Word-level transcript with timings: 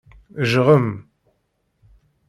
Jɣem. 0.51 0.89